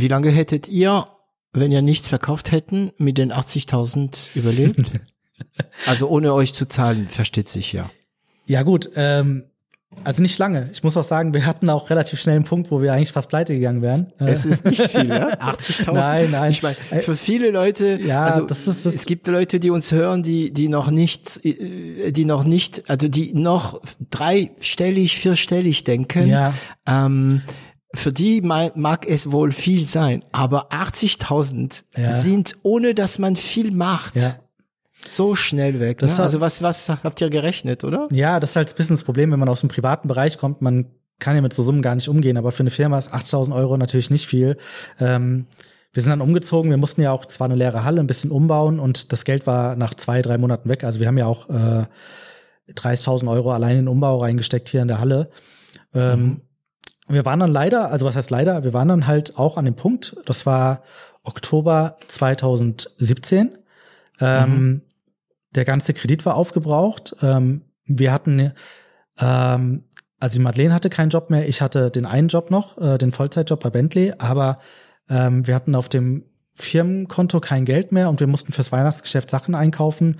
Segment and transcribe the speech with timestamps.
[0.00, 1.06] Wie lange hättet ihr,
[1.52, 4.80] wenn ihr nichts verkauft hätten, mit den 80.000 überlebt?
[5.86, 7.90] also ohne euch zu zahlen, versteht sich ja.
[8.46, 9.44] Ja gut, ähm,
[10.04, 10.70] also nicht lange.
[10.72, 13.28] Ich muss auch sagen, wir hatten auch relativ schnell einen Punkt, wo wir eigentlich fast
[13.28, 14.12] pleite gegangen wären.
[14.18, 15.28] Es ist nicht viel, ja?
[15.40, 15.92] 80.000?
[15.92, 16.50] Nein, nein.
[16.52, 19.90] Ich meine, für viele Leute, ja, also das ist, das es gibt Leute, die uns
[19.90, 26.28] hören, die, die noch nicht, die noch nicht, also die noch dreistellig, vierstellig denken.
[26.28, 26.54] Ja.
[26.86, 27.42] Ähm,
[27.94, 32.12] für die mag es wohl viel sein, aber 80.000 Ja.
[32.12, 34.34] sind, ohne dass man viel macht, Ja.
[35.04, 36.00] so schnell weg.
[36.02, 36.08] Ne?
[36.12, 38.06] hat- Also was, was habt ihr gerechnet, oder?
[38.12, 40.62] Ja, das ist halt ein bisschen das Problem, wenn man aus dem privaten Bereich kommt.
[40.62, 40.86] Man
[41.18, 43.76] kann ja mit so Summen gar nicht umgehen, aber für eine Firma ist 8000 Euro
[43.76, 44.56] natürlich nicht viel.
[45.00, 45.46] Ähm,
[45.92, 46.70] wir sind dann umgezogen.
[46.70, 49.46] Wir mussten ja auch, es war eine leere Halle, ein bisschen umbauen und das Geld
[49.46, 50.84] war nach zwei, drei Monaten weg.
[50.84, 51.84] Also wir haben ja auch äh,
[52.72, 55.30] 30.000 Euro allein in den Umbau reingesteckt hier in der Halle.
[55.92, 56.42] Ähm,
[57.10, 59.74] Wir waren dann leider, also was heißt leider, wir waren dann halt auch an dem
[59.74, 60.82] Punkt, das war
[61.24, 63.58] Oktober 2017.
[64.20, 64.82] Ähm,
[65.54, 67.16] Der ganze Kredit war aufgebraucht.
[67.22, 68.52] Ähm, wir hatten,
[69.18, 69.84] ähm,
[70.20, 73.10] also die Madeleine hatte keinen Job mehr, ich hatte den einen Job noch, äh, den
[73.10, 74.60] Vollzeitjob bei Bentley, aber
[75.08, 76.29] ähm, wir hatten auf dem
[76.62, 80.18] Firmenkonto kein Geld mehr und wir mussten fürs Weihnachtsgeschäft Sachen einkaufen.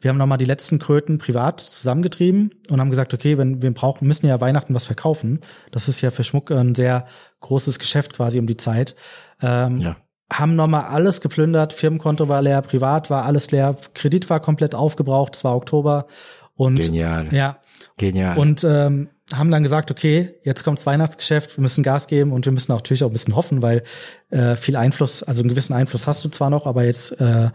[0.00, 4.06] Wir haben nochmal die letzten Kröten privat zusammengetrieben und haben gesagt, okay, wenn wir brauchen,
[4.06, 5.40] müssen ja Weihnachten was verkaufen.
[5.70, 7.06] Das ist ja für Schmuck ein sehr
[7.40, 8.94] großes Geschäft quasi um die Zeit.
[9.42, 9.96] Ähm, Ja.
[10.32, 15.34] haben nochmal alles geplündert, Firmenkonto war leer, privat war alles leer, Kredit war komplett aufgebraucht,
[15.36, 16.06] es war Oktober
[16.54, 17.28] und Genial.
[17.32, 17.58] ja,
[17.96, 18.38] Genial.
[18.38, 22.52] und ähm, haben dann gesagt, okay, jetzt kommt's Weihnachtsgeschäft, wir müssen Gas geben und wir
[22.52, 23.82] müssen natürlich auch ein bisschen hoffen, weil
[24.30, 27.50] äh, viel Einfluss, also einen gewissen Einfluss hast du zwar noch, aber jetzt äh,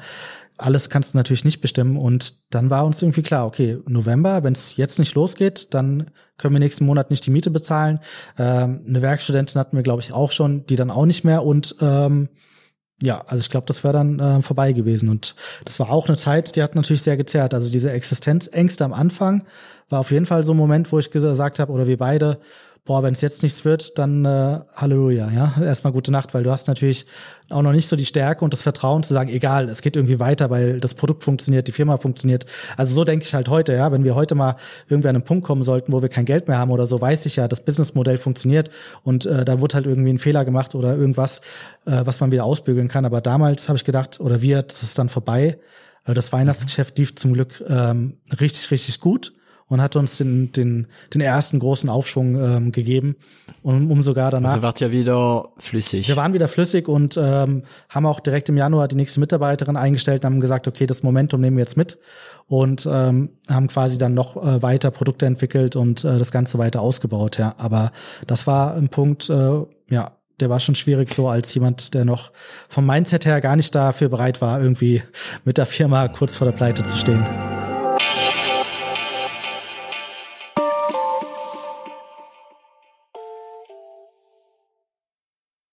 [0.58, 1.98] alles kannst du natürlich nicht bestimmen.
[1.98, 6.54] Und dann war uns irgendwie klar, okay, November, wenn es jetzt nicht losgeht, dann können
[6.54, 8.00] wir nächsten Monat nicht die Miete bezahlen.
[8.38, 11.44] Ähm, eine Werkstudentin hatten wir, glaube ich, auch schon, die dann auch nicht mehr.
[11.44, 12.30] Und ähm,
[13.02, 15.10] ja, also ich glaube, das wäre dann äh, vorbei gewesen.
[15.10, 15.36] Und
[15.66, 17.54] das war auch eine Zeit, die hat natürlich sehr gezerrt.
[17.54, 19.44] Also diese Existenzängste am Anfang
[19.90, 22.40] war auf jeden Fall so ein Moment, wo ich gesagt habe, oder wir beide,
[22.86, 25.56] boah, wenn es jetzt nichts wird, dann äh, Halleluja, ja.
[25.62, 27.08] Erstmal gute Nacht, weil du hast natürlich
[27.50, 30.20] auch noch nicht so die Stärke und das Vertrauen zu sagen, egal, es geht irgendwie
[30.20, 32.46] weiter, weil das Produkt funktioniert, die Firma funktioniert.
[32.78, 33.92] Also so denke ich halt heute, ja.
[33.92, 34.56] Wenn wir heute mal
[34.88, 37.26] irgendwie an einen Punkt kommen sollten, wo wir kein Geld mehr haben oder so, weiß
[37.26, 38.70] ich ja, das Businessmodell funktioniert
[39.04, 41.40] und äh, da wurde halt irgendwie ein Fehler gemacht oder irgendwas,
[41.86, 43.06] äh, was man wieder ausbügeln kann.
[43.06, 45.58] Aber damals habe ich gedacht, oder wir, das ist dann vorbei.
[46.06, 49.34] Äh, Das Weihnachtsgeschäft lief zum Glück ähm, richtig, richtig gut
[49.68, 53.16] und hat uns den, den, den ersten großen Aufschwung ähm, gegeben.
[53.64, 54.52] Und um sogar danach.
[54.52, 56.08] also wart ihr wieder flüssig.
[56.08, 60.24] Wir waren wieder flüssig und ähm, haben auch direkt im Januar die nächste Mitarbeiterin eingestellt
[60.24, 61.98] und haben gesagt, okay, das Momentum nehmen wir jetzt mit
[62.48, 66.82] und ähm, haben quasi dann noch äh, weiter Produkte entwickelt und äh, das Ganze weiter
[66.82, 67.56] ausgebaut, ja.
[67.58, 67.92] Aber
[68.28, 72.32] das war ein Punkt, äh, ja, der war schon schwierig so als jemand, der noch
[72.68, 75.02] vom Mindset her gar nicht dafür bereit war, irgendwie
[75.44, 77.26] mit der Firma kurz vor der Pleite zu stehen.